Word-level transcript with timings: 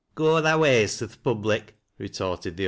7J 0.13 0.13
^ 0.13 0.15
Go 0.15 0.41
thy 0.41 0.55
ways 0.55 0.97
to 0.97 1.07
th' 1.07 1.21
Public," 1.23 1.75
retorted 1.99 2.57
the 2.57 2.59
o. 2.59 2.59